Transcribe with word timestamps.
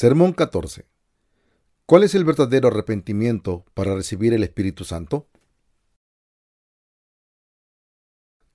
Sermón 0.00 0.32
14. 0.32 0.86
¿Cuál 1.84 2.04
es 2.04 2.14
el 2.14 2.24
verdadero 2.24 2.68
arrepentimiento 2.68 3.66
para 3.74 3.94
recibir 3.94 4.32
el 4.32 4.42
Espíritu 4.42 4.84
Santo? 4.84 5.28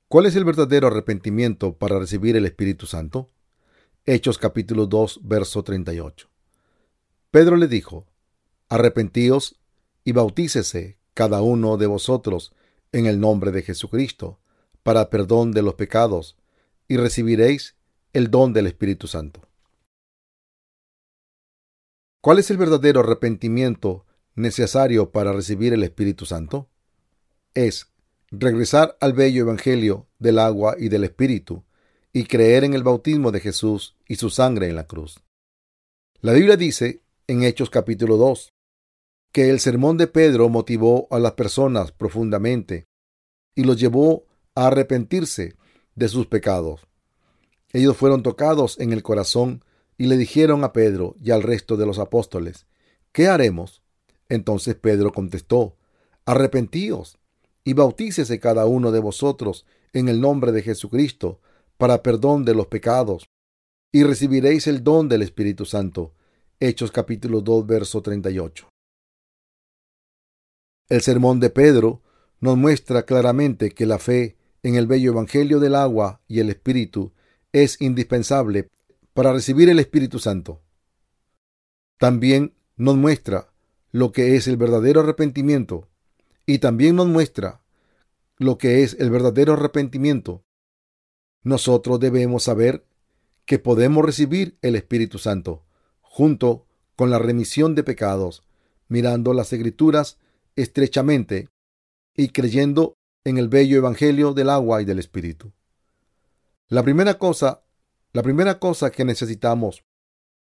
¿Cuál 0.08 0.26
es 0.26 0.36
el 0.36 0.44
verdadero 0.44 0.88
arrepentimiento 0.88 1.78
para 1.78 2.00
recibir 2.00 2.36
el 2.36 2.48
Espíritu 2.48 2.88
Santo? 2.88 3.30
Hechos 4.08 4.40
capítulo 4.40 4.88
2, 4.88 5.20
verso 5.22 5.64
38. 5.64 6.28
Pedro 7.30 7.58
le 7.58 7.68
dijo, 7.68 8.08
Arrepentíos 8.68 9.60
y 10.04 10.14
bautícese 10.14 10.98
cada 11.14 11.44
uno 11.44 11.78
de 11.78 11.86
vosotros 11.86 12.56
en 12.92 13.06
el 13.06 13.20
nombre 13.20 13.52
de 13.52 13.62
Jesucristo, 13.62 14.40
para 14.82 15.12
perdón 15.12 15.52
de 15.52 15.62
los 15.62 15.76
pecados, 15.76 16.38
y 16.88 16.98
recibiréis 16.98 17.76
el 18.14 18.32
don 18.32 18.52
del 18.52 18.66
Espíritu 18.66 19.06
Santo. 19.06 19.48
¿Cuál 22.26 22.40
es 22.40 22.50
el 22.50 22.58
verdadero 22.58 23.02
arrepentimiento 23.02 24.04
necesario 24.34 25.12
para 25.12 25.32
recibir 25.32 25.74
el 25.74 25.84
Espíritu 25.84 26.26
Santo? 26.26 26.72
Es 27.54 27.92
regresar 28.32 28.98
al 29.00 29.14
bello 29.14 29.44
Evangelio 29.44 30.08
del 30.18 30.40
agua 30.40 30.76
y 30.76 30.90
del 30.90 31.04
Espíritu 31.04 31.66
y 32.14 32.24
creer 32.24 32.64
en 32.64 32.74
el 32.74 32.82
bautismo 32.82 33.32
de 33.32 33.42
Jesús 33.42 33.96
y 34.08 34.16
su 34.16 34.32
sangre 34.32 34.68
en 34.68 34.76
la 34.76 34.88
cruz. 34.88 35.20
La 36.20 36.34
Biblia 36.34 36.58
dice 36.58 37.04
en 37.28 37.44
Hechos 37.44 37.70
capítulo 37.70 38.18
2 38.18 38.56
que 39.32 39.52
el 39.52 39.60
sermón 39.60 39.98
de 39.98 40.08
Pedro 40.08 40.50
motivó 40.50 41.08
a 41.12 41.20
las 41.20 41.34
personas 41.34 41.92
profundamente 41.92 42.88
y 43.54 43.66
los 43.66 43.80
llevó 43.80 44.26
a 44.56 44.66
arrepentirse 44.66 45.58
de 45.94 46.10
sus 46.10 46.26
pecados. 46.26 46.88
Ellos 47.72 47.96
fueron 47.96 48.24
tocados 48.24 48.80
en 48.80 48.94
el 48.94 49.04
corazón 49.04 49.64
y 49.98 50.08
le 50.08 50.18
dijeron 50.18 50.64
a 50.64 50.74
Pedro 50.74 51.16
y 51.24 51.32
al 51.32 51.44
resto 51.44 51.78
de 51.78 51.86
los 51.86 52.00
apóstoles, 52.00 52.66
¿qué 53.12 53.28
haremos? 53.28 53.82
Entonces 54.30 54.76
Pedro 54.76 55.12
contestó, 55.12 55.78
arrepentíos 56.26 57.18
y 57.64 57.74
bautícese 57.74 58.40
cada 58.40 58.66
uno 58.66 58.92
de 58.92 59.00
vosotros 59.00 59.66
en 59.94 60.10
el 60.10 60.20
nombre 60.20 60.52
de 60.52 60.62
Jesucristo 60.62 61.40
para 61.78 62.04
perdón 62.04 62.46
de 62.46 62.56
los 62.56 62.68
pecados, 62.68 63.28
y 63.92 64.04
recibiréis 64.04 64.68
el 64.68 64.84
don 64.84 65.08
del 65.08 65.22
Espíritu 65.22 65.66
Santo. 65.66 66.14
Hechos 66.60 66.92
capítulo 66.92 67.42
2, 67.42 67.66
verso 67.66 68.02
38. 68.02 68.68
El 70.90 71.02
sermón 71.02 71.40
de 71.40 71.50
Pedro 71.50 72.02
nos 72.40 72.58
muestra 72.58 73.06
claramente 73.06 73.72
que 73.72 73.86
la 73.86 74.00
fe 74.00 74.38
en 74.64 74.76
el 74.76 74.88
bello 74.88 75.12
Evangelio 75.12 75.60
del 75.60 75.76
agua 75.76 76.22
y 76.28 76.40
el 76.40 76.50
Espíritu 76.50 77.14
es 77.54 77.82
indispensable 77.82 78.68
para 79.16 79.32
recibir 79.32 79.70
el 79.70 79.80
Espíritu 79.80 80.20
Santo. 80.20 80.62
También 81.98 82.54
nos 82.76 82.98
muestra 82.98 83.54
lo 83.92 84.12
que 84.12 84.36
es 84.36 84.46
el 84.50 84.58
verdadero 84.58 85.00
arrepentimiento 85.00 85.88
y 86.46 86.60
también 86.60 86.98
nos 86.98 87.08
muestra 87.08 87.62
lo 88.38 88.58
que 88.58 88.84
es 88.84 88.98
el 89.00 89.10
verdadero 89.10 89.54
arrepentimiento. 89.54 90.44
Nosotros 91.44 92.02
debemos 92.02 92.44
saber 92.44 92.86
que 93.46 93.58
podemos 93.58 94.04
recibir 94.04 94.58
el 94.62 94.76
Espíritu 94.76 95.18
Santo 95.18 95.64
junto 96.02 96.68
con 96.98 97.10
la 97.10 97.18
remisión 97.18 97.74
de 97.74 97.84
pecados, 97.84 98.44
mirando 98.90 99.34
las 99.34 99.54
escrituras 99.54 100.18
estrechamente 100.58 101.48
y 102.18 102.30
creyendo 102.30 102.98
en 103.24 103.38
el 103.38 103.48
bello 103.48 103.78
evangelio 103.78 104.34
del 104.34 104.50
agua 104.50 104.82
y 104.82 104.86
del 104.86 105.00
Espíritu. 105.00 105.54
La 106.68 106.84
primera 106.84 107.18
cosa, 107.18 107.65
la 108.16 108.24
primera 108.24 108.60
cosa 108.60 108.92
que 108.92 109.04
necesitamos 109.04 109.84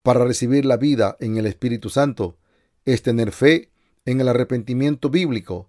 para 0.03 0.25
recibir 0.25 0.65
la 0.65 0.79
vida 0.79 1.19
en 1.21 1.37
el 1.37 1.45
Espíritu 1.45 1.91
Santo 1.91 2.39
es 2.87 3.03
tener 3.03 3.31
fe 3.31 3.73
en 4.07 4.23
el 4.23 4.29
arrepentimiento 4.29 5.11
bíblico 5.11 5.69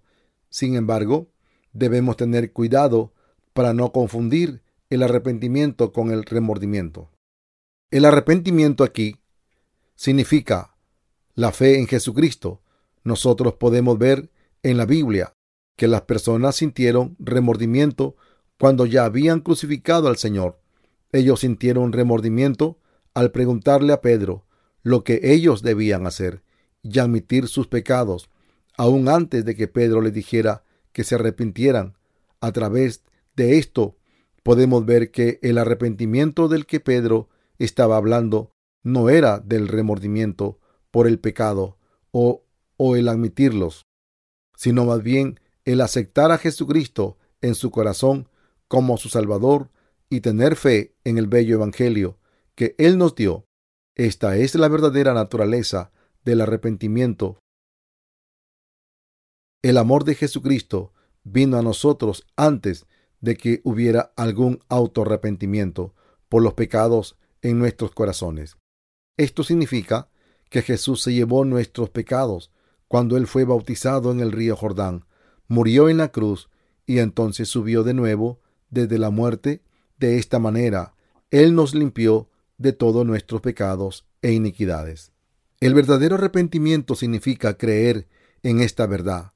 sin 0.50 0.76
embargo, 0.76 1.28
debemos 1.74 2.16
tener 2.16 2.52
cuidado 2.52 3.12
para 3.52 3.74
no 3.74 3.92
confundir 3.92 4.62
el 4.88 5.02
arrepentimiento 5.02 5.92
con 5.92 6.10
el 6.10 6.24
remordimiento. 6.24 7.10
El 7.90 8.06
arrepentimiento 8.06 8.82
aquí 8.82 9.20
significa 9.94 10.74
la 11.34 11.52
fe 11.52 11.78
en 11.78 11.86
Jesucristo. 11.86 12.62
Nosotros 13.04 13.54
podemos 13.54 13.98
ver 13.98 14.30
en 14.62 14.76
la 14.76 14.86
Biblia 14.86 15.34
que 15.76 15.86
las 15.86 16.02
personas 16.02 16.56
sintieron 16.56 17.14
remordimiento 17.18 18.16
cuando 18.58 18.86
ya 18.86 19.04
habían 19.04 19.40
crucificado 19.40 20.08
al 20.08 20.16
Señor. 20.16 20.59
Ellos 21.12 21.40
sintieron 21.40 21.92
remordimiento 21.92 22.78
al 23.14 23.32
preguntarle 23.32 23.92
a 23.92 24.00
Pedro 24.00 24.44
lo 24.82 25.04
que 25.04 25.20
ellos 25.22 25.62
debían 25.62 26.06
hacer 26.06 26.42
y 26.82 26.98
admitir 26.98 27.48
sus 27.48 27.66
pecados 27.66 28.30
aún 28.76 29.08
antes 29.08 29.44
de 29.44 29.54
que 29.54 29.68
Pedro 29.68 30.00
le 30.00 30.10
dijera 30.10 30.64
que 30.92 31.04
se 31.04 31.16
arrepintieran. 31.16 31.98
A 32.40 32.52
través 32.52 33.02
de 33.36 33.58
esto 33.58 33.98
podemos 34.42 34.86
ver 34.86 35.10
que 35.10 35.38
el 35.42 35.58
arrepentimiento 35.58 36.48
del 36.48 36.66
que 36.66 36.80
Pedro 36.80 37.28
estaba 37.58 37.96
hablando 37.96 38.52
no 38.82 39.10
era 39.10 39.38
del 39.38 39.68
remordimiento 39.68 40.58
por 40.90 41.06
el 41.06 41.18
pecado 41.18 41.76
o, 42.10 42.44
o 42.76 42.96
el 42.96 43.08
admitirlos, 43.08 43.86
sino 44.56 44.86
más 44.86 45.02
bien 45.02 45.38
el 45.64 45.82
aceptar 45.82 46.32
a 46.32 46.38
Jesucristo 46.38 47.18
en 47.42 47.54
su 47.54 47.70
corazón 47.70 48.28
como 48.66 48.96
su 48.96 49.08
Salvador 49.08 49.68
y 50.10 50.20
tener 50.20 50.56
fe 50.56 50.94
en 51.04 51.16
el 51.16 51.28
bello 51.28 51.54
Evangelio 51.54 52.18
que 52.54 52.74
Él 52.76 52.98
nos 52.98 53.14
dio. 53.14 53.46
Esta 53.94 54.36
es 54.36 54.54
la 54.54 54.68
verdadera 54.68 55.14
naturaleza 55.14 55.92
del 56.24 56.42
arrepentimiento 56.42 57.38
el 59.62 59.76
amor 59.76 60.04
de 60.04 60.14
Jesucristo 60.14 60.94
vino 61.22 61.58
a 61.58 61.62
nosotros 61.62 62.26
antes 62.34 62.86
de 63.20 63.36
que 63.36 63.60
hubiera 63.62 64.12
algún 64.16 64.60
autorrepentimiento 64.70 65.94
por 66.30 66.42
los 66.42 66.54
pecados 66.54 67.18
en 67.42 67.58
nuestros 67.58 67.90
corazones. 67.90 68.56
Esto 69.18 69.42
significa 69.42 70.08
que 70.48 70.62
Jesús 70.62 71.02
se 71.02 71.12
llevó 71.12 71.44
nuestros 71.44 71.90
pecados 71.90 72.50
cuando 72.88 73.18
Él 73.18 73.26
fue 73.26 73.44
bautizado 73.44 74.10
en 74.12 74.20
el 74.20 74.32
río 74.32 74.56
Jordán, 74.56 75.04
murió 75.46 75.90
en 75.90 75.98
la 75.98 76.10
cruz 76.10 76.48
y 76.86 76.98
entonces 76.98 77.48
subió 77.48 77.82
de 77.82 77.92
nuevo 77.92 78.40
desde 78.70 78.98
la 78.98 79.10
muerte. 79.10 79.62
De 80.00 80.18
esta 80.18 80.38
manera, 80.38 80.94
Él 81.30 81.54
nos 81.54 81.74
limpió 81.74 82.28
de 82.58 82.72
todos 82.72 83.06
nuestros 83.06 83.40
pecados 83.40 84.06
e 84.22 84.32
iniquidades. 84.32 85.12
El 85.60 85.74
verdadero 85.74 86.16
arrepentimiento 86.16 86.94
significa 86.94 87.56
creer 87.56 88.08
en 88.42 88.60
esta 88.60 88.86
verdad 88.86 89.32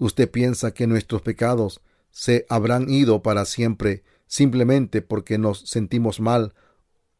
¿Usted 0.00 0.30
piensa 0.30 0.72
que 0.72 0.86
nuestros 0.86 1.20
pecados 1.20 1.82
se 2.10 2.46
habrán 2.48 2.88
ido 2.88 3.22
para 3.22 3.44
siempre 3.44 4.02
simplemente 4.26 5.02
porque 5.02 5.36
nos 5.36 5.60
sentimos 5.60 6.20
mal 6.20 6.54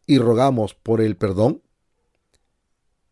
y 0.07 0.17
rogamos 0.19 0.73
por 0.73 1.03
el 1.03 1.15
perdón? 1.15 1.63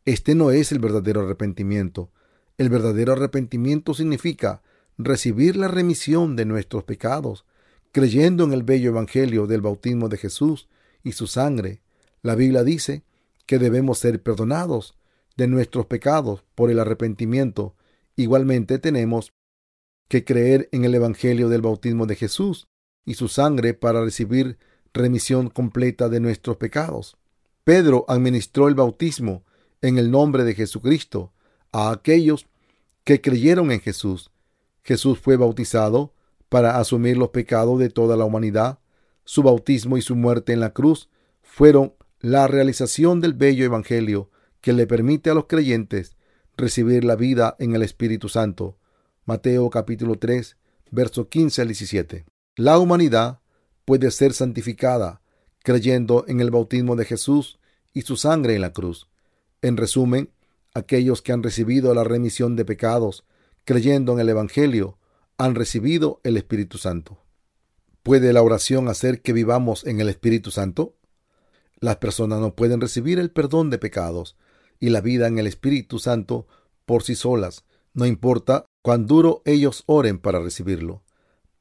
Este 0.07 0.35
no 0.35 0.53
es 0.53 0.73
el 0.73 0.79
verdadero 0.79 1.21
arrepentimiento. 1.21 2.11
El 2.57 2.71
verdadero 2.71 3.13
arrepentimiento 3.13 3.93
significa 3.93 4.63
recibir 4.97 5.55
la 5.55 5.69
remisión 5.69 6.35
de 6.35 6.47
nuestros 6.47 6.85
pecados, 6.85 7.45
creyendo 7.93 8.45
en 8.45 8.53
el 8.53 8.63
bello 8.63 8.91
Evangelio 8.91 9.47
del 9.47 9.61
bautismo 9.61 10.09
de 10.09 10.19
Jesús 10.19 10.69
y 11.03 11.13
su 11.13 11.27
sangre. 11.27 11.83
La 12.23 12.35
Biblia 12.35 12.65
dice 12.65 13.05
que 13.47 13.59
debemos 13.59 13.99
ser 13.99 14.23
perdonados 14.23 14.95
de 15.37 15.47
nuestros 15.47 15.87
pecados 15.87 16.45
por 16.55 16.71
el 16.71 16.79
arrepentimiento. 16.81 17.75
Igualmente 18.17 18.79
tenemos 18.79 19.33
que 20.09 20.25
creer 20.25 20.69
en 20.73 20.85
el 20.85 20.95
Evangelio 20.95 21.49
del 21.49 21.63
bautismo 21.63 22.07
de 22.07 22.17
Jesús 22.17 22.69
y 23.05 23.15
su 23.15 23.29
sangre 23.29 23.75
para 23.75 24.03
recibir 24.03 24.59
remisión 24.93 25.49
completa 25.49 26.09
de 26.09 26.21
nuestros 26.21 26.57
pecados. 26.57 27.17
Pedro 27.65 28.05
administró 28.09 28.69
el 28.69 28.75
bautismo 28.75 29.45
en 29.81 29.99
el 29.99 30.11
nombre 30.11 30.45
de 30.45 30.55
Jesucristo 30.55 31.33
a 31.73 31.91
aquellos 31.91 32.47
que 33.05 33.21
creyeron 33.21 33.71
en 33.71 33.81
Jesús. 33.81 34.31
Jesús 34.83 35.19
fue 35.19 35.37
bautizado 35.37 36.13
para 36.49 36.79
asumir 36.79 37.17
los 37.17 37.31
pecados 37.31 37.79
de 37.79 37.91
toda 37.91 38.17
la 38.17 38.25
humanidad. 38.25 38.79
Su 39.25 39.43
bautismo 39.43 39.97
y 39.97 40.03
su 40.03 40.17
muerte 40.17 40.53
en 40.53 40.61
la 40.61 40.73
cruz 40.73 41.11
fueron 41.43 41.95
la 42.21 42.47
realización 42.47 43.21
del 43.21 43.35
bello 43.35 43.65
Evangelio 43.65 44.31
que 44.61 44.73
le 44.73 44.87
permite 44.87 45.31
a 45.31 45.35
los 45.35 45.47
creyentes 45.47 46.17
recibir 46.57 47.05
la 47.05 47.17
vida 47.17 47.55
en 47.59 47.75
el 47.75 47.83
Espíritu 47.83 48.29
Santo 48.29 48.79
Mateo 49.29 49.69
capítulo 49.69 50.19
3, 50.19 50.57
verso 50.91 51.29
15 51.29 51.61
al 51.61 51.69
17. 51.69 52.25
La 52.57 52.79
humanidad 52.79 53.41
puede 53.85 54.11
ser 54.11 54.33
santificada 54.33 55.21
creyendo 55.63 56.25
en 56.29 56.41
el 56.41 56.51
bautismo 56.51 56.97
de 56.97 57.05
Jesús 57.05 57.59
y 57.93 58.03
su 58.03 58.17
sangre 58.17 58.55
en 58.55 58.63
la 58.63 58.73
cruz. 58.73 59.11
En 59.61 59.77
resumen, 59.77 60.31
aquellos 60.73 61.21
que 61.21 61.33
han 61.33 61.43
recibido 61.43 61.93
la 61.95 62.05
remisión 62.05 62.57
de 62.57 62.65
pecados 62.65 63.27
creyendo 63.65 64.15
en 64.15 64.21
el 64.21 64.31
Evangelio 64.31 64.98
han 65.39 65.55
recibido 65.55 66.21
el 66.25 66.37
Espíritu 66.37 66.79
Santo. 66.79 67.23
¿Puede 68.03 68.33
la 68.33 68.43
oración 68.43 68.89
hacer 68.89 69.23
que 69.23 69.33
vivamos 69.33 69.87
en 69.87 70.01
el 70.01 70.09
Espíritu 70.09 70.51
Santo? 70.51 70.97
Las 71.79 71.99
personas 71.99 72.41
no 72.41 72.57
pueden 72.57 72.81
recibir 72.81 73.21
el 73.21 73.31
perdón 73.31 73.71
de 73.71 73.79
pecados 73.79 74.37
y 74.81 74.91
la 74.91 75.01
vida 75.01 75.29
en 75.29 75.39
el 75.39 75.47
Espíritu 75.47 76.01
Santo 76.01 76.49
por 76.85 77.05
sí 77.05 77.15
solas, 77.15 77.65
no 77.95 78.05
importa 78.05 78.67
cuán 78.83 79.07
duro 79.07 79.43
ellos 79.45 79.85
oren 79.87 80.19
para 80.19 80.41
recibirlo. 80.41 81.05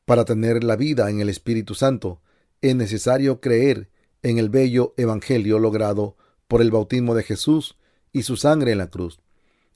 Para 0.06 0.26
tener 0.26 0.64
la 0.64 0.76
vida 0.76 1.10
en 1.10 1.20
el 1.20 1.30
Espíritu 1.30 1.76
Santo, 1.76 2.22
es 2.62 2.76
necesario 2.76 3.42
creer 3.42 3.92
en 4.24 4.40
el 4.40 4.50
bello 4.50 4.96
Evangelio 4.98 5.60
logrado 5.60 6.18
por 6.48 6.62
el 6.62 6.72
bautismo 6.72 7.14
de 7.14 7.24
Jesús 7.24 7.78
y 8.12 8.24
su 8.24 8.38
sangre 8.38 8.72
en 8.72 8.80
la 8.80 8.90
cruz. 8.90 9.20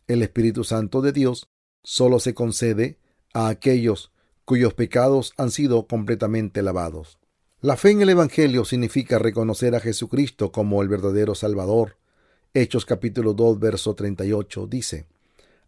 El 0.08 0.24
Espíritu 0.24 0.64
Santo 0.64 1.02
de 1.02 1.12
Dios 1.12 1.48
solo 1.84 2.20
se 2.20 2.34
concede 2.34 2.98
a 3.34 3.48
aquellos 3.48 4.12
cuyos 4.46 4.74
pecados 4.74 5.34
han 5.38 5.52
sido 5.52 5.88
completamente 5.88 6.62
lavados. 6.62 7.18
La 7.62 7.78
fe 7.78 7.92
en 7.92 8.02
el 8.02 8.10
Evangelio 8.10 8.66
significa 8.66 9.20
reconocer 9.20 9.76
a 9.76 9.80
Jesucristo 9.80 10.52
como 10.52 10.82
el 10.82 10.88
verdadero 10.88 11.36
Salvador. 11.36 11.98
Hechos 12.54 12.86
capítulo 12.86 13.34
2, 13.34 13.60
verso 13.60 13.94
38 13.94 14.68
dice, 14.68 15.06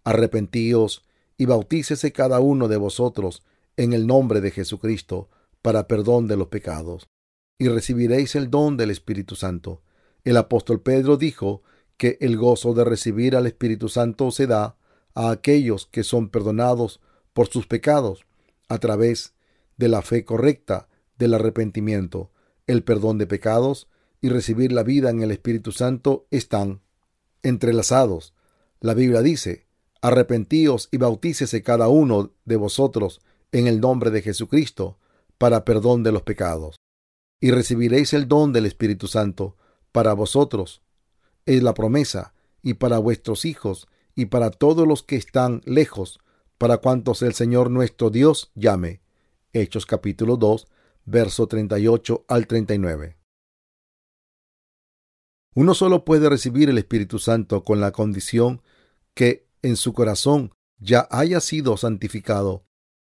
Arrepentíos 0.03 1.03
y 1.37 1.45
bautícese 1.45 2.11
cada 2.11 2.39
uno 2.39 2.67
de 2.67 2.77
vosotros 2.77 3.43
en 3.77 3.93
el 3.93 4.07
nombre 4.07 4.41
de 4.41 4.51
Jesucristo 4.51 5.29
para 5.61 5.87
perdón 5.87 6.27
de 6.27 6.35
los 6.35 6.47
pecados, 6.47 7.07
y 7.57 7.69
recibiréis 7.69 8.35
el 8.35 8.49
don 8.49 8.75
del 8.75 8.91
Espíritu 8.91 9.35
Santo. 9.35 9.81
El 10.23 10.37
apóstol 10.37 10.81
Pedro 10.81 11.15
dijo 11.15 11.61
que 11.97 12.17
el 12.21 12.37
gozo 12.37 12.73
de 12.73 12.83
recibir 12.83 13.35
al 13.35 13.47
Espíritu 13.47 13.87
Santo 13.87 14.31
se 14.31 14.47
da 14.47 14.75
a 15.15 15.29
aquellos 15.29 15.85
que 15.85 16.03
son 16.03 16.29
perdonados 16.29 16.99
por 17.33 17.47
sus 17.49 17.67
pecados 17.67 18.25
a 18.69 18.77
través 18.79 19.33
de 19.77 19.89
la 19.89 20.01
fe 20.01 20.23
correcta, 20.23 20.87
del 21.17 21.33
arrepentimiento, 21.33 22.31
el 22.67 22.83
perdón 22.83 23.17
de 23.17 23.27
pecados 23.27 23.87
y 24.21 24.29
recibir 24.29 24.71
la 24.71 24.83
vida 24.83 25.09
en 25.09 25.21
el 25.21 25.31
Espíritu 25.31 25.71
Santo 25.71 26.27
están 26.31 26.81
entrelazados. 27.43 28.33
La 28.79 28.93
Biblia 28.93 29.21
dice, 29.21 29.67
arrepentíos 30.01 30.89
y 30.91 30.97
bautícese 30.97 31.61
cada 31.61 31.87
uno 31.87 32.31
de 32.45 32.55
vosotros 32.55 33.21
en 33.51 33.67
el 33.67 33.79
nombre 33.79 34.11
de 34.11 34.21
Jesucristo 34.21 34.97
para 35.37 35.65
perdón 35.65 36.03
de 36.03 36.11
los 36.11 36.23
pecados. 36.23 36.77
Y 37.39 37.51
recibiréis 37.51 38.13
el 38.13 38.27
don 38.27 38.53
del 38.53 38.65
Espíritu 38.65 39.07
Santo 39.07 39.57
para 39.91 40.13
vosotros. 40.13 40.81
Es 41.45 41.61
la 41.61 41.73
promesa 41.73 42.33
y 42.61 42.75
para 42.75 42.97
vuestros 42.97 43.45
hijos 43.45 43.87
y 44.15 44.25
para 44.25 44.51
todos 44.51 44.87
los 44.87 45.03
que 45.03 45.17
están 45.17 45.61
lejos, 45.65 46.19
para 46.63 46.77
cuantos 46.77 47.21
el 47.23 47.33
Señor 47.33 47.69
nuestro 47.69 48.09
Dios 48.09 48.49
llame. 48.55 49.01
Hechos 49.51 49.85
capítulo 49.85 50.37
2, 50.37 50.65
verso 51.03 51.45
38 51.45 52.23
al 52.29 52.47
39. 52.47 53.17
Uno 55.55 55.73
solo 55.73 56.05
puede 56.05 56.29
recibir 56.29 56.69
el 56.69 56.77
Espíritu 56.77 57.19
Santo 57.19 57.65
con 57.65 57.81
la 57.81 57.91
condición 57.91 58.61
que 59.13 59.45
en 59.61 59.75
su 59.75 59.91
corazón 59.91 60.53
ya 60.77 61.05
haya 61.11 61.41
sido 61.41 61.75
santificado 61.75 62.65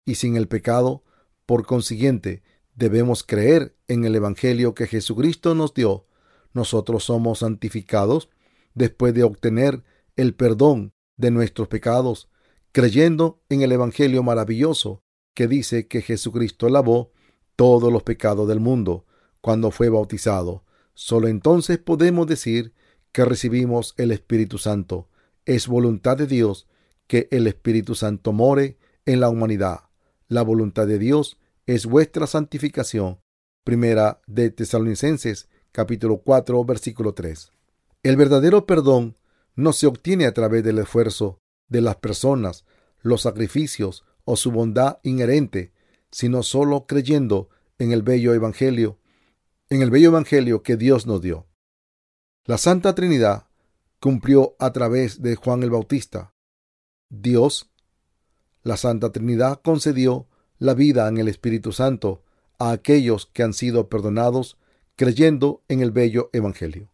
y 0.04 0.16
sin 0.16 0.36
el 0.36 0.46
pecado. 0.46 1.02
Por 1.46 1.64
consiguiente, 1.64 2.42
debemos 2.74 3.24
creer 3.24 3.74
en 3.86 4.04
el 4.04 4.14
Evangelio 4.14 4.74
que 4.74 4.86
Jesucristo 4.86 5.54
nos 5.54 5.72
dio. 5.72 6.06
Nosotros 6.52 7.04
somos 7.04 7.38
santificados 7.38 8.28
después 8.74 9.14
de 9.14 9.22
obtener 9.22 9.84
el 10.16 10.34
perdón 10.34 10.92
de 11.16 11.30
nuestros 11.30 11.68
pecados, 11.68 12.28
creyendo 12.72 13.40
en 13.48 13.62
el 13.62 13.72
Evangelio 13.72 14.22
maravilloso 14.22 15.02
que 15.34 15.46
dice 15.46 15.86
que 15.86 16.02
Jesucristo 16.02 16.68
lavó 16.68 17.12
todos 17.56 17.92
los 17.92 18.02
pecados 18.02 18.48
del 18.48 18.60
mundo 18.60 19.06
cuando 19.40 19.70
fue 19.70 19.88
bautizado. 19.88 20.64
Solo 20.94 21.28
entonces 21.28 21.78
podemos 21.78 22.26
decir 22.26 22.72
que 23.12 23.24
recibimos 23.24 23.94
el 23.96 24.10
Espíritu 24.10 24.58
Santo. 24.58 25.08
Es 25.46 25.66
voluntad 25.68 26.16
de 26.16 26.26
Dios 26.26 26.66
que 27.06 27.28
el 27.30 27.46
Espíritu 27.46 27.94
Santo 27.94 28.32
more 28.32 28.76
en 29.06 29.20
la 29.20 29.28
humanidad. 29.28 29.80
La 30.28 30.42
voluntad 30.42 30.86
de 30.86 30.98
Dios 30.98 31.38
es 31.66 31.86
vuestra 31.86 32.26
santificación. 32.26 33.18
Primera 33.64 34.20
de 34.26 34.50
Tesalonicenses 34.50 35.48
capítulo 35.72 36.18
4 36.18 36.64
versículo 36.64 37.14
3. 37.14 37.52
El 38.02 38.16
verdadero 38.16 38.66
perdón 38.66 39.16
no 39.54 39.72
se 39.72 39.86
obtiene 39.86 40.26
a 40.26 40.34
través 40.34 40.62
del 40.64 40.78
esfuerzo 40.78 41.40
de 41.68 41.80
las 41.80 41.96
personas, 41.96 42.64
los 43.00 43.22
sacrificios 43.22 44.04
o 44.24 44.36
su 44.36 44.50
bondad 44.50 44.98
inherente, 45.02 45.72
sino 46.10 46.42
solo 46.42 46.86
creyendo 46.86 47.48
en 47.78 47.92
el 47.92 48.02
bello 48.02 48.34
evangelio, 48.34 48.98
en 49.70 49.82
el 49.82 49.90
bello 49.90 50.08
evangelio 50.08 50.62
que 50.62 50.76
Dios 50.76 51.06
nos 51.06 51.20
dio. 51.20 51.46
La 52.44 52.58
Santa 52.58 52.94
Trinidad 52.94 53.46
cumplió 54.00 54.56
a 54.58 54.72
través 54.72 55.22
de 55.22 55.36
Juan 55.36 55.62
el 55.62 55.70
Bautista. 55.70 56.34
Dios, 57.10 57.70
la 58.62 58.76
Santa 58.76 59.12
Trinidad 59.12 59.60
concedió 59.62 60.28
la 60.58 60.74
vida 60.74 61.08
en 61.08 61.18
el 61.18 61.28
Espíritu 61.28 61.72
Santo 61.72 62.24
a 62.58 62.70
aquellos 62.70 63.26
que 63.26 63.42
han 63.42 63.52
sido 63.52 63.88
perdonados 63.88 64.58
creyendo 64.96 65.62
en 65.68 65.80
el 65.80 65.92
bello 65.92 66.30
evangelio. 66.32 66.90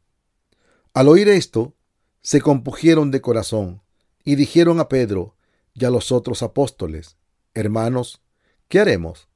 Al 0.93 1.09
oír 1.09 1.29
esto, 1.29 1.75
se 2.21 2.41
compugieron 2.41 3.11
de 3.11 3.21
corazón 3.21 3.84
y 4.25 4.37
dijeron 4.37 4.81
a 4.81 4.89
Pedro 4.89 5.37
y 5.75 5.85
a 5.85 5.91
los 5.91 6.11
otros 6.11 6.43
apóstoles, 6.43 7.17
Hermanos, 7.53 8.23
¿qué 8.69 8.81
haremos? 8.81 9.29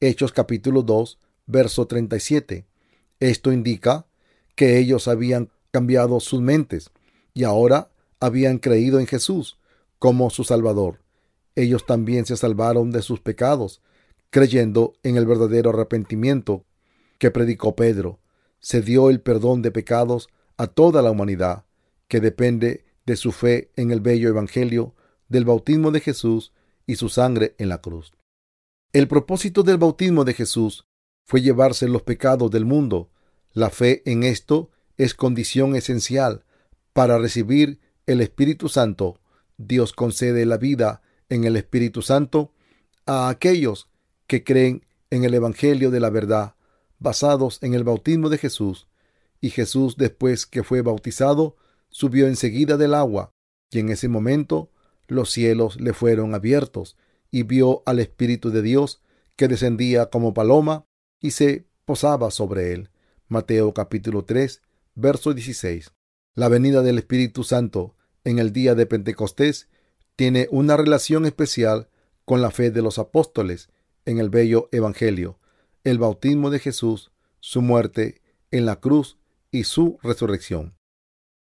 Hechos 0.00 0.32
capítulo 0.32 0.82
2, 0.82 1.18
verso 1.46 1.86
37. 1.86 2.66
Esto 3.18 3.50
indica 3.50 4.06
que 4.54 4.78
ellos 4.78 5.08
habían 5.08 5.50
cambiado 5.70 6.20
sus 6.20 6.40
mentes 6.40 6.90
y 7.34 7.44
ahora 7.44 7.90
habían 8.20 8.58
creído 8.58 9.00
en 9.00 9.06
Jesús 9.06 9.58
como 9.98 10.30
su 10.30 10.44
Salvador. 10.44 11.00
Ellos 11.54 11.86
también 11.86 12.26
se 12.26 12.36
salvaron 12.36 12.90
de 12.90 13.02
sus 13.02 13.20
pecados, 13.20 13.80
creyendo 14.30 14.92
en 15.02 15.16
el 15.16 15.26
verdadero 15.26 15.70
arrepentimiento 15.70 16.64
que 17.18 17.30
predicó 17.30 17.74
Pedro. 17.74 18.20
Se 18.60 18.82
dio 18.82 19.08
el 19.08 19.20
perdón 19.20 19.62
de 19.62 19.70
pecados 19.70 20.28
a 20.58 20.66
toda 20.66 21.00
la 21.00 21.10
humanidad 21.10 21.64
que 22.08 22.20
depende 22.20 22.85
de 23.06 23.16
su 23.16 23.32
fe 23.32 23.70
en 23.76 23.90
el 23.90 24.00
bello 24.00 24.28
Evangelio 24.28 24.94
del 25.28 25.44
bautismo 25.44 25.90
de 25.90 26.00
Jesús 26.00 26.52
y 26.86 26.96
su 26.96 27.08
sangre 27.08 27.54
en 27.58 27.68
la 27.68 27.80
cruz. 27.80 28.12
El 28.92 29.08
propósito 29.08 29.62
del 29.62 29.78
bautismo 29.78 30.24
de 30.24 30.34
Jesús 30.34 30.86
fue 31.24 31.42
llevarse 31.42 31.88
los 31.88 32.02
pecados 32.02 32.50
del 32.50 32.64
mundo. 32.64 33.10
La 33.52 33.70
fe 33.70 34.02
en 34.10 34.22
esto 34.22 34.70
es 34.96 35.14
condición 35.14 35.76
esencial 35.76 36.44
para 36.92 37.18
recibir 37.18 37.80
el 38.06 38.20
Espíritu 38.20 38.68
Santo. 38.68 39.20
Dios 39.56 39.92
concede 39.92 40.46
la 40.46 40.56
vida 40.56 41.02
en 41.28 41.44
el 41.44 41.56
Espíritu 41.56 42.02
Santo 42.02 42.52
a 43.06 43.28
aquellos 43.28 43.88
que 44.26 44.44
creen 44.44 44.84
en 45.10 45.24
el 45.24 45.34
Evangelio 45.34 45.90
de 45.90 46.00
la 46.00 46.10
verdad, 46.10 46.54
basados 46.98 47.58
en 47.62 47.74
el 47.74 47.84
bautismo 47.84 48.28
de 48.28 48.38
Jesús. 48.38 48.88
Y 49.40 49.50
Jesús, 49.50 49.96
después 49.96 50.46
que 50.46 50.62
fue 50.62 50.82
bautizado, 50.82 51.56
subió 51.90 52.26
enseguida 52.26 52.76
del 52.76 52.94
agua, 52.94 53.32
y 53.70 53.78
en 53.78 53.90
ese 53.90 54.08
momento 54.08 54.70
los 55.08 55.30
cielos 55.30 55.80
le 55.80 55.92
fueron 55.92 56.34
abiertos, 56.34 56.96
y 57.30 57.42
vio 57.42 57.82
al 57.86 57.98
Espíritu 57.98 58.50
de 58.50 58.62
Dios 58.62 59.02
que 59.36 59.48
descendía 59.48 60.06
como 60.06 60.34
paloma 60.34 60.86
y 61.20 61.32
se 61.32 61.66
posaba 61.84 62.30
sobre 62.30 62.72
él. 62.72 62.90
Mateo 63.28 63.74
capítulo 63.74 64.24
3, 64.24 64.62
verso 64.94 65.34
16. 65.34 65.92
La 66.34 66.48
venida 66.48 66.82
del 66.82 66.98
Espíritu 66.98 67.44
Santo 67.44 67.96
en 68.24 68.38
el 68.38 68.52
día 68.52 68.74
de 68.74 68.86
Pentecostés 68.86 69.68
tiene 70.16 70.48
una 70.50 70.76
relación 70.76 71.26
especial 71.26 71.88
con 72.24 72.42
la 72.42 72.50
fe 72.50 72.70
de 72.70 72.82
los 72.82 72.98
apóstoles 72.98 73.68
en 74.04 74.18
el 74.18 74.30
bello 74.30 74.68
Evangelio, 74.72 75.38
el 75.84 75.98
bautismo 75.98 76.50
de 76.50 76.58
Jesús, 76.58 77.12
su 77.40 77.62
muerte 77.62 78.22
en 78.50 78.66
la 78.66 78.76
cruz 78.76 79.18
y 79.50 79.64
su 79.64 79.98
resurrección. 80.02 80.75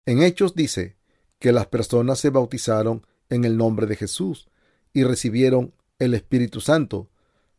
En 0.07 0.23
Hechos 0.23 0.55
dice 0.55 0.95
que 1.37 1.51
las 1.51 1.67
personas 1.67 2.17
se 2.17 2.29
bautizaron 2.29 3.05
en 3.29 3.43
el 3.43 3.57
nombre 3.57 3.87
de 3.87 3.97
Jesús 3.97 4.47
y 4.93 5.03
recibieron 5.03 5.73
el 5.99 6.13
Espíritu 6.13 6.61
Santo. 6.61 7.09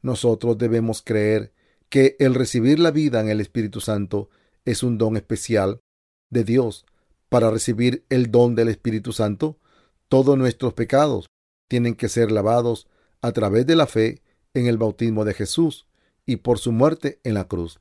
Nosotros 0.00 0.56
debemos 0.56 1.02
creer 1.02 1.52
que 1.90 2.16
el 2.18 2.34
recibir 2.34 2.78
la 2.78 2.90
vida 2.90 3.20
en 3.20 3.28
el 3.28 3.42
Espíritu 3.42 3.82
Santo 3.82 4.30
es 4.64 4.82
un 4.82 4.96
don 4.96 5.18
especial 5.18 5.82
de 6.30 6.42
Dios. 6.42 6.86
Para 7.28 7.50
recibir 7.50 8.06
el 8.08 8.30
don 8.30 8.54
del 8.54 8.68
Espíritu 8.68 9.12
Santo, 9.12 9.58
todos 10.08 10.38
nuestros 10.38 10.72
pecados 10.72 11.26
tienen 11.68 11.94
que 11.94 12.08
ser 12.08 12.32
lavados 12.32 12.88
a 13.20 13.32
través 13.32 13.66
de 13.66 13.76
la 13.76 13.86
fe 13.86 14.22
en 14.54 14.66
el 14.66 14.78
bautismo 14.78 15.26
de 15.26 15.34
Jesús 15.34 15.86
y 16.24 16.36
por 16.36 16.58
su 16.58 16.72
muerte 16.72 17.20
en 17.24 17.34
la 17.34 17.46
cruz. 17.46 17.78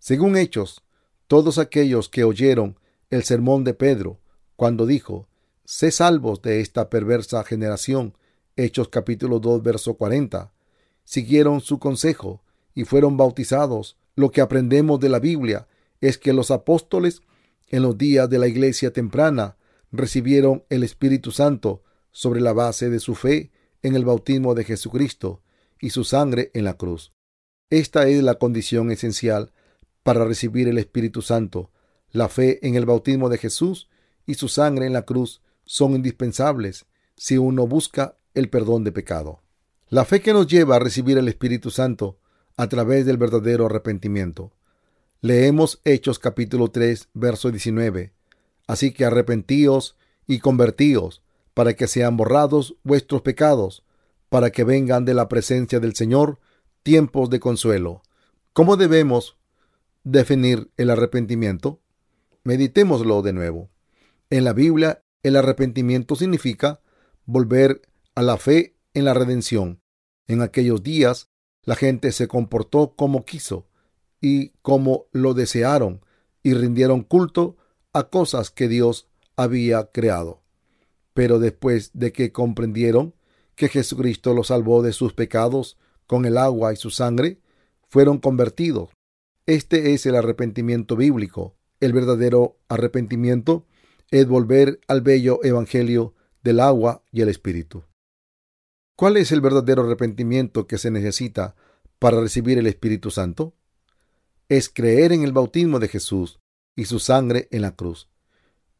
Según 0.00 0.36
Hechos, 0.36 0.82
todos 1.28 1.58
aquellos 1.58 2.08
que 2.08 2.24
oyeron 2.24 2.76
el 3.12 3.24
sermón 3.24 3.62
de 3.62 3.74
Pedro, 3.74 4.20
cuando 4.56 4.86
dijo, 4.86 5.28
sé 5.66 5.90
salvos 5.90 6.40
de 6.40 6.60
esta 6.60 6.88
perversa 6.88 7.44
generación, 7.44 8.16
Hechos 8.56 8.88
capítulo 8.88 9.38
2, 9.38 9.62
verso 9.62 9.94
40, 9.94 10.50
siguieron 11.04 11.60
su 11.60 11.78
consejo 11.78 12.42
y 12.74 12.84
fueron 12.84 13.18
bautizados. 13.18 13.98
Lo 14.16 14.30
que 14.30 14.40
aprendemos 14.40 14.98
de 14.98 15.10
la 15.10 15.18
Biblia 15.18 15.68
es 16.00 16.16
que 16.16 16.32
los 16.32 16.50
apóstoles 16.50 17.20
en 17.68 17.82
los 17.82 17.98
días 17.98 18.30
de 18.30 18.38
la 18.38 18.48
iglesia 18.48 18.94
temprana 18.94 19.58
recibieron 19.90 20.64
el 20.70 20.82
Espíritu 20.82 21.32
Santo 21.32 21.82
sobre 22.12 22.40
la 22.40 22.54
base 22.54 22.88
de 22.88 22.98
su 22.98 23.14
fe 23.14 23.50
en 23.82 23.94
el 23.94 24.06
bautismo 24.06 24.54
de 24.54 24.64
Jesucristo 24.64 25.42
y 25.78 25.90
su 25.90 26.04
sangre 26.04 26.50
en 26.54 26.64
la 26.64 26.78
cruz. 26.78 27.12
Esta 27.68 28.08
es 28.08 28.22
la 28.22 28.36
condición 28.36 28.90
esencial 28.90 29.52
para 30.02 30.24
recibir 30.24 30.66
el 30.66 30.78
Espíritu 30.78 31.20
Santo. 31.20 31.70
La 32.12 32.28
fe 32.28 32.66
en 32.66 32.74
el 32.74 32.84
bautismo 32.84 33.28
de 33.30 33.38
Jesús 33.38 33.88
y 34.26 34.34
su 34.34 34.48
sangre 34.48 34.86
en 34.86 34.92
la 34.92 35.02
cruz 35.02 35.42
son 35.64 35.94
indispensables 35.94 36.86
si 37.16 37.38
uno 37.38 37.66
busca 37.66 38.16
el 38.34 38.50
perdón 38.50 38.84
de 38.84 38.92
pecado. 38.92 39.40
La 39.88 40.04
fe 40.04 40.20
que 40.20 40.32
nos 40.32 40.46
lleva 40.46 40.76
a 40.76 40.78
recibir 40.78 41.18
el 41.18 41.28
Espíritu 41.28 41.70
Santo 41.70 42.18
a 42.56 42.68
través 42.68 43.06
del 43.06 43.16
verdadero 43.16 43.66
arrepentimiento. 43.66 44.52
Leemos 45.20 45.80
Hechos 45.84 46.18
capítulo 46.18 46.70
3, 46.70 47.08
verso 47.14 47.50
19. 47.50 48.12
Así 48.66 48.92
que 48.92 49.04
arrepentíos 49.04 49.96
y 50.26 50.38
convertíos 50.38 51.22
para 51.54 51.74
que 51.74 51.86
sean 51.86 52.16
borrados 52.16 52.76
vuestros 52.82 53.22
pecados, 53.22 53.84
para 54.28 54.50
que 54.50 54.64
vengan 54.64 55.04
de 55.04 55.14
la 55.14 55.28
presencia 55.28 55.80
del 55.80 55.94
Señor 55.94 56.38
tiempos 56.82 57.30
de 57.30 57.40
consuelo. 57.40 58.02
¿Cómo 58.52 58.76
debemos 58.76 59.36
definir 60.04 60.70
el 60.76 60.90
arrepentimiento? 60.90 61.81
Meditémoslo 62.44 63.22
de 63.22 63.32
nuevo. 63.32 63.70
En 64.30 64.44
la 64.44 64.52
Biblia, 64.52 65.04
el 65.22 65.36
arrepentimiento 65.36 66.16
significa 66.16 66.80
volver 67.24 67.82
a 68.14 68.22
la 68.22 68.36
fe 68.36 68.76
en 68.94 69.04
la 69.04 69.14
redención. 69.14 69.80
En 70.26 70.42
aquellos 70.42 70.82
días, 70.82 71.28
la 71.64 71.76
gente 71.76 72.10
se 72.10 72.26
comportó 72.26 72.94
como 72.96 73.24
quiso 73.24 73.68
y 74.20 74.50
como 74.62 75.06
lo 75.12 75.34
desearon 75.34 76.04
y 76.42 76.54
rindieron 76.54 77.02
culto 77.02 77.56
a 77.92 78.08
cosas 78.08 78.50
que 78.50 78.66
Dios 78.66 79.08
había 79.36 79.90
creado. 79.92 80.42
Pero 81.14 81.38
después 81.38 81.90
de 81.94 82.12
que 82.12 82.32
comprendieron 82.32 83.14
que 83.54 83.68
Jesucristo 83.68 84.34
los 84.34 84.48
salvó 84.48 84.82
de 84.82 84.92
sus 84.92 85.12
pecados 85.12 85.78
con 86.06 86.24
el 86.24 86.38
agua 86.38 86.72
y 86.72 86.76
su 86.76 86.90
sangre, 86.90 87.40
fueron 87.88 88.18
convertidos. 88.18 88.90
Este 89.46 89.94
es 89.94 90.06
el 90.06 90.16
arrepentimiento 90.16 90.96
bíblico. 90.96 91.54
El 91.82 91.92
verdadero 91.92 92.60
arrepentimiento 92.68 93.66
es 94.12 94.28
volver 94.28 94.78
al 94.86 95.00
bello 95.00 95.40
evangelio 95.42 96.14
del 96.44 96.60
agua 96.60 97.02
y 97.10 97.22
el 97.22 97.28
espíritu. 97.28 97.82
¿Cuál 98.96 99.16
es 99.16 99.32
el 99.32 99.40
verdadero 99.40 99.82
arrepentimiento 99.82 100.68
que 100.68 100.78
se 100.78 100.92
necesita 100.92 101.56
para 101.98 102.20
recibir 102.20 102.56
el 102.56 102.68
Espíritu 102.68 103.10
Santo? 103.10 103.56
Es 104.48 104.68
creer 104.68 105.10
en 105.10 105.24
el 105.24 105.32
bautismo 105.32 105.80
de 105.80 105.88
Jesús 105.88 106.38
y 106.76 106.84
su 106.84 107.00
sangre 107.00 107.48
en 107.50 107.62
la 107.62 107.74
cruz. 107.74 108.08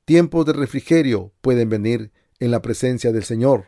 Tiempos 0.05 0.47
de 0.47 0.53
refrigerio 0.53 1.33
pueden 1.41 1.71
venir 1.71 2.13
en 2.39 2.53
la 2.53 2.63
presencia 2.63 3.11
del 3.11 3.25
Señor. 3.25 3.67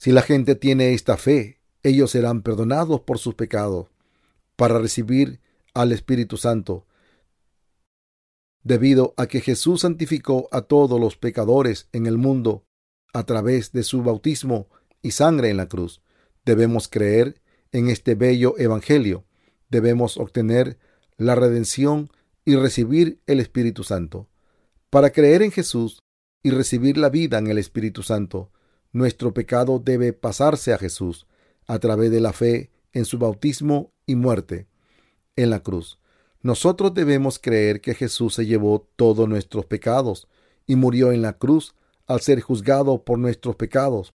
Si 0.00 0.10
la 0.10 0.22
gente 0.22 0.56
tiene 0.56 0.94
esta 0.94 1.16
fe, 1.16 1.60
ellos 1.84 2.10
serán 2.10 2.42
perdonados 2.42 3.02
por 3.02 3.20
sus 3.20 3.36
pecados 3.36 3.86
para 4.56 4.80
recibir 4.80 5.40
al 5.74 5.92
Espíritu 5.92 6.36
Santo. 6.36 6.86
Debido 8.62 9.14
a 9.16 9.26
que 9.26 9.40
Jesús 9.40 9.82
santificó 9.82 10.48
a 10.52 10.62
todos 10.62 11.00
los 11.00 11.16
pecadores 11.16 11.88
en 11.92 12.06
el 12.06 12.18
mundo 12.18 12.64
a 13.12 13.24
través 13.24 13.72
de 13.72 13.82
su 13.82 14.02
bautismo 14.02 14.68
y 15.02 15.12
sangre 15.12 15.50
en 15.50 15.56
la 15.56 15.68
cruz, 15.68 16.02
debemos 16.44 16.88
creer 16.88 17.40
en 17.72 17.88
este 17.88 18.14
bello 18.14 18.54
Evangelio. 18.58 19.24
Debemos 19.68 20.16
obtener 20.16 20.78
la 21.16 21.34
redención 21.34 22.10
y 22.44 22.56
recibir 22.56 23.20
el 23.26 23.40
Espíritu 23.40 23.84
Santo. 23.84 24.28
Para 24.90 25.10
creer 25.10 25.42
en 25.42 25.52
Jesús 25.52 26.02
y 26.42 26.50
recibir 26.50 26.96
la 26.96 27.10
vida 27.10 27.38
en 27.38 27.48
el 27.48 27.58
Espíritu 27.58 28.02
Santo, 28.02 28.50
nuestro 28.92 29.34
pecado 29.34 29.78
debe 29.78 30.12
pasarse 30.12 30.72
a 30.72 30.78
Jesús 30.78 31.26
a 31.66 31.78
través 31.78 32.10
de 32.10 32.20
la 32.20 32.32
fe 32.32 32.70
en 32.92 33.04
su 33.04 33.18
bautismo 33.18 33.92
y 34.06 34.14
muerte 34.14 34.66
en 35.36 35.50
la 35.50 35.62
cruz. 35.62 35.98
Nosotros 36.42 36.94
debemos 36.94 37.38
creer 37.38 37.80
que 37.80 37.94
Jesús 37.94 38.34
se 38.34 38.46
llevó 38.46 38.88
todos 38.96 39.28
nuestros 39.28 39.66
pecados 39.66 40.28
y 40.66 40.76
murió 40.76 41.12
en 41.12 41.22
la 41.22 41.34
cruz 41.34 41.74
al 42.06 42.20
ser 42.20 42.40
juzgado 42.40 43.04
por 43.04 43.18
nuestros 43.18 43.56
pecados. 43.56 44.12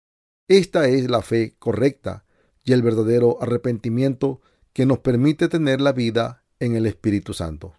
Esta 0.47 0.87
es 0.87 1.09
la 1.09 1.21
fe 1.21 1.55
correcta 1.57 2.25
y 2.63 2.73
el 2.73 2.83
verdadero 2.83 3.41
arrepentimiento 3.41 4.41
que 4.73 4.85
nos 4.85 4.99
permite 4.99 5.47
tener 5.47 5.81
la 5.81 5.93
vida 5.93 6.43
en 6.59 6.75
el 6.75 6.85
Espíritu 6.85 7.33
Santo. 7.33 7.73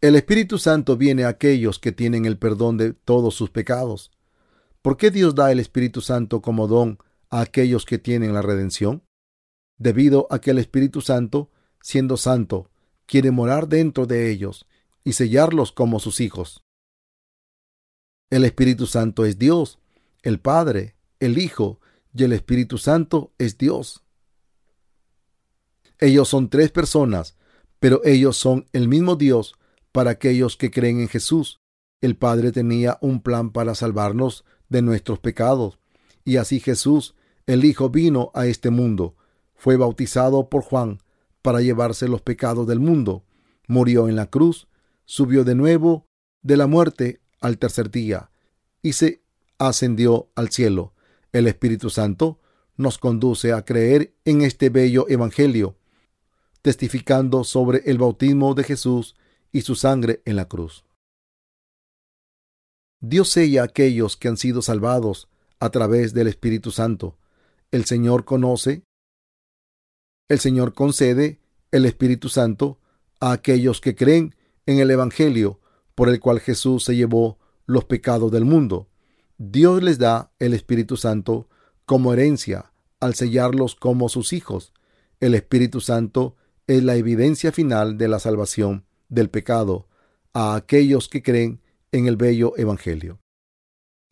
El 0.00 0.16
Espíritu 0.16 0.58
Santo 0.58 0.96
viene 0.96 1.24
a 1.24 1.28
aquellos 1.28 1.78
que 1.78 1.92
tienen 1.92 2.24
el 2.24 2.38
perdón 2.38 2.76
de 2.76 2.92
todos 2.92 3.34
sus 3.34 3.50
pecados. 3.50 4.10
¿Por 4.82 4.96
qué 4.96 5.10
Dios 5.10 5.34
da 5.34 5.50
el 5.50 5.60
Espíritu 5.60 6.00
Santo 6.00 6.40
como 6.40 6.66
don 6.66 6.98
a 7.30 7.40
aquellos 7.40 7.84
que 7.84 7.98
tienen 7.98 8.32
la 8.32 8.42
redención? 8.42 9.02
Debido 9.76 10.26
a 10.30 10.40
que 10.40 10.50
el 10.50 10.58
Espíritu 10.58 11.00
Santo, 11.00 11.50
siendo 11.80 12.16
santo, 12.16 12.70
quiere 13.08 13.30
morar 13.30 13.68
dentro 13.68 14.06
de 14.06 14.30
ellos 14.30 14.66
y 15.02 15.14
sellarlos 15.14 15.72
como 15.72 15.98
sus 15.98 16.20
hijos. 16.20 16.62
El 18.30 18.44
Espíritu 18.44 18.86
Santo 18.86 19.24
es 19.24 19.38
Dios, 19.38 19.78
el 20.22 20.38
Padre, 20.38 20.94
el 21.18 21.38
Hijo 21.38 21.80
y 22.14 22.24
el 22.24 22.34
Espíritu 22.34 22.76
Santo 22.76 23.32
es 23.38 23.56
Dios. 23.56 24.04
Ellos 25.98 26.28
son 26.28 26.50
tres 26.50 26.70
personas, 26.70 27.36
pero 27.80 28.02
ellos 28.04 28.36
son 28.36 28.66
el 28.74 28.86
mismo 28.86 29.16
Dios 29.16 29.54
para 29.90 30.10
aquellos 30.10 30.56
que 30.58 30.70
creen 30.70 31.00
en 31.00 31.08
Jesús. 31.08 31.60
El 32.02 32.14
Padre 32.14 32.52
tenía 32.52 32.98
un 33.00 33.22
plan 33.22 33.50
para 33.50 33.74
salvarnos 33.74 34.44
de 34.68 34.82
nuestros 34.82 35.18
pecados. 35.18 35.78
Y 36.24 36.36
así 36.36 36.60
Jesús, 36.60 37.14
el 37.46 37.64
Hijo, 37.64 37.88
vino 37.88 38.30
a 38.34 38.46
este 38.46 38.68
mundo. 38.68 39.16
Fue 39.54 39.76
bautizado 39.76 40.50
por 40.50 40.62
Juan 40.62 41.00
para 41.42 41.60
llevarse 41.60 42.08
los 42.08 42.22
pecados 42.22 42.66
del 42.66 42.80
mundo. 42.80 43.24
Murió 43.66 44.08
en 44.08 44.16
la 44.16 44.26
cruz, 44.26 44.68
subió 45.04 45.44
de 45.44 45.54
nuevo 45.54 46.06
de 46.42 46.56
la 46.56 46.66
muerte 46.66 47.20
al 47.40 47.58
tercer 47.58 47.90
día 47.90 48.30
y 48.82 48.92
se 48.92 49.22
ascendió 49.58 50.30
al 50.34 50.50
cielo. 50.50 50.94
El 51.32 51.46
Espíritu 51.46 51.90
Santo 51.90 52.40
nos 52.76 52.98
conduce 52.98 53.52
a 53.52 53.64
creer 53.64 54.14
en 54.24 54.42
este 54.42 54.70
bello 54.70 55.06
Evangelio, 55.08 55.76
testificando 56.62 57.44
sobre 57.44 57.82
el 57.86 57.98
bautismo 57.98 58.54
de 58.54 58.64
Jesús 58.64 59.16
y 59.52 59.62
su 59.62 59.74
sangre 59.74 60.22
en 60.24 60.36
la 60.36 60.46
cruz. 60.48 60.84
Dios 63.00 63.28
sella 63.28 63.62
a 63.62 63.64
aquellos 63.64 64.16
que 64.16 64.28
han 64.28 64.36
sido 64.36 64.62
salvados 64.62 65.28
a 65.60 65.70
través 65.70 66.14
del 66.14 66.26
Espíritu 66.28 66.70
Santo. 66.70 67.18
El 67.70 67.84
Señor 67.84 68.24
conoce, 68.24 68.84
el 70.28 70.38
Señor 70.38 70.74
concede 70.74 71.40
el 71.70 71.86
Espíritu 71.86 72.28
Santo 72.28 72.78
a 73.20 73.32
aquellos 73.32 73.80
que 73.80 73.94
creen 73.94 74.34
en 74.66 74.78
el 74.78 74.90
Evangelio 74.90 75.60
por 75.94 76.08
el 76.08 76.20
cual 76.20 76.40
Jesús 76.40 76.84
se 76.84 76.96
llevó 76.96 77.38
los 77.66 77.84
pecados 77.84 78.30
del 78.30 78.44
mundo. 78.44 78.88
Dios 79.38 79.82
les 79.82 79.98
da 79.98 80.32
el 80.38 80.54
Espíritu 80.54 80.96
Santo 80.96 81.48
como 81.84 82.12
herencia 82.12 82.72
al 83.00 83.14
sellarlos 83.14 83.74
como 83.74 84.08
sus 84.08 84.32
hijos. 84.32 84.72
El 85.20 85.34
Espíritu 85.34 85.80
Santo 85.80 86.36
es 86.66 86.82
la 86.82 86.96
evidencia 86.96 87.52
final 87.52 87.98
de 87.98 88.08
la 88.08 88.18
salvación 88.18 88.84
del 89.08 89.30
pecado 89.30 89.88
a 90.32 90.54
aquellos 90.54 91.08
que 91.08 91.22
creen 91.22 91.60
en 91.92 92.06
el 92.06 92.16
bello 92.16 92.54
Evangelio. 92.56 93.20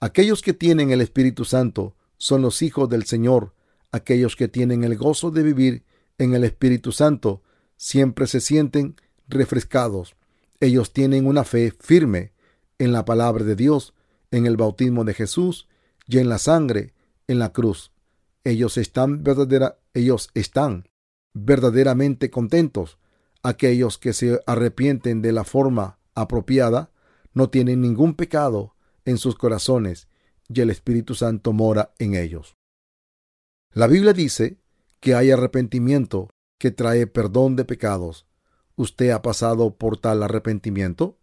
Aquellos 0.00 0.42
que 0.42 0.54
tienen 0.54 0.90
el 0.90 1.00
Espíritu 1.00 1.44
Santo 1.44 1.96
son 2.16 2.42
los 2.42 2.62
hijos 2.62 2.88
del 2.88 3.04
Señor. 3.04 3.54
Aquellos 3.92 4.36
que 4.36 4.48
tienen 4.48 4.84
el 4.84 4.96
gozo 4.96 5.30
de 5.30 5.42
vivir 5.42 5.84
en 6.18 6.34
el 6.34 6.44
Espíritu 6.44 6.92
Santo 6.92 7.42
siempre 7.76 8.26
se 8.26 8.40
sienten 8.40 8.96
refrescados. 9.28 10.16
Ellos 10.60 10.92
tienen 10.92 11.26
una 11.26 11.44
fe 11.44 11.72
firme 11.78 12.32
en 12.78 12.92
la 12.92 13.04
palabra 13.04 13.44
de 13.44 13.56
Dios, 13.56 13.94
en 14.30 14.46
el 14.46 14.56
bautismo 14.56 15.04
de 15.04 15.14
Jesús 15.14 15.68
y 16.06 16.18
en 16.18 16.28
la 16.28 16.38
sangre 16.38 16.94
en 17.26 17.38
la 17.38 17.52
cruz. 17.52 17.92
Ellos 18.44 18.76
están 18.76 19.22
verdadera, 19.22 19.78
ellos 19.94 20.30
están 20.34 20.88
verdaderamente 21.34 22.30
contentos. 22.30 22.98
Aquellos 23.42 23.98
que 23.98 24.12
se 24.12 24.40
arrepienten 24.46 25.22
de 25.22 25.32
la 25.32 25.44
forma 25.44 25.98
apropiada 26.14 26.90
no 27.32 27.50
tienen 27.50 27.80
ningún 27.80 28.14
pecado 28.14 28.74
en 29.04 29.18
sus 29.18 29.36
corazones 29.36 30.08
y 30.48 30.60
el 30.60 30.70
Espíritu 30.70 31.14
Santo 31.14 31.52
mora 31.52 31.92
en 31.98 32.14
ellos. 32.14 32.56
La 33.72 33.86
Biblia 33.86 34.12
dice 34.12 34.58
que 35.06 35.14
hay 35.14 35.30
arrepentimiento 35.30 36.30
que 36.58 36.72
trae 36.72 37.06
perdón 37.06 37.54
de 37.54 37.64
pecados. 37.64 38.26
¿Usted 38.74 39.10
ha 39.10 39.22
pasado 39.22 39.76
por 39.76 39.98
tal 39.98 40.20
arrepentimiento? 40.24 41.20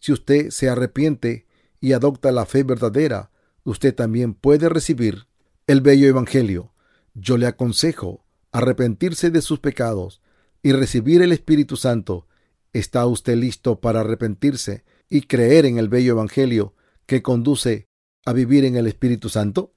Si 0.00 0.10
usted 0.10 0.50
se 0.50 0.68
arrepiente 0.68 1.46
y 1.80 1.92
adopta 1.92 2.32
la 2.32 2.44
fe 2.44 2.64
verdadera, 2.64 3.30
usted 3.62 3.94
también 3.94 4.34
puede 4.34 4.68
recibir 4.68 5.28
el 5.68 5.80
bello 5.80 6.08
Evangelio. 6.08 6.74
Yo 7.14 7.38
le 7.38 7.46
aconsejo 7.46 8.24
arrepentirse 8.50 9.30
de 9.30 9.42
sus 9.42 9.60
pecados 9.60 10.20
y 10.60 10.72
recibir 10.72 11.22
el 11.22 11.30
Espíritu 11.30 11.76
Santo. 11.76 12.26
¿Está 12.72 13.06
usted 13.06 13.36
listo 13.36 13.80
para 13.80 14.00
arrepentirse 14.00 14.82
y 15.08 15.20
creer 15.20 15.66
en 15.66 15.78
el 15.78 15.88
bello 15.88 16.14
Evangelio 16.14 16.74
que 17.06 17.22
conduce 17.22 17.86
a 18.26 18.32
vivir 18.32 18.64
en 18.64 18.74
el 18.74 18.88
Espíritu 18.88 19.28
Santo? 19.28 19.72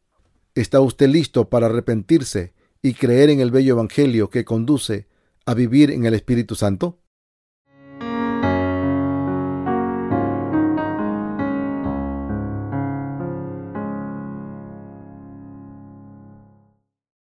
¿Está 0.55 0.81
usted 0.81 1.07
listo 1.07 1.51
para 1.51 1.67
arrepentirse 1.67 2.55
y 2.83 2.93
creer 2.93 3.31
en 3.31 3.39
el 3.39 3.49
bello 3.49 3.73
Evangelio 3.73 4.29
que 4.29 4.45
conduce 4.45 5.07
a 5.45 5.53
vivir 5.55 5.89
en 5.89 6.05
el 6.05 6.13
Espíritu 6.13 6.53
Santo? 6.53 6.99